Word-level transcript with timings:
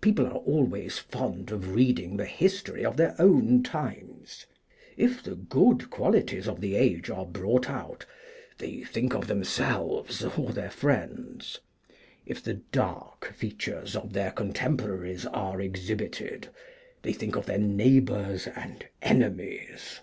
"People 0.00 0.24
are 0.26 0.32
always 0.38 0.98
fond 0.98 1.50
of 1.50 1.74
reading 1.74 2.16
the 2.16 2.24
history 2.24 2.82
of 2.82 2.96
their 2.96 3.14
own 3.18 3.62
times. 3.62 4.46
If 4.96 5.22
the 5.22 5.34
good 5.34 5.90
qualities 5.90 6.48
of 6.48 6.62
the 6.62 6.76
age 6.76 7.10
are 7.10 7.26
brought 7.26 7.68
out, 7.68 8.06
they 8.56 8.84
think 8.84 9.12
of 9.14 9.26
themselves 9.26 10.24
or 10.24 10.52
their 10.52 10.70
friends; 10.70 11.60
if 12.24 12.42
the 12.42 12.54
dark 12.54 13.34
features 13.34 13.94
of 13.94 14.14
their 14.14 14.30
contemporaries 14.30 15.26
are 15.26 15.60
exhibited, 15.60 16.48
they 17.02 17.12
think 17.12 17.36
of 17.36 17.44
their 17.44 17.58
neighbors 17.58 18.46
and 18.46 18.86
enemies. 19.02 20.00